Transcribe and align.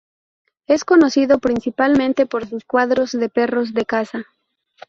Es 0.65 0.83
conocido 0.83 1.37
principalmente 1.37 2.25
por 2.25 2.47
sus 2.47 2.65
cuadros 2.65 3.11
de 3.11 3.29
perros 3.29 3.71
de 3.75 3.85
caza. 3.85 4.25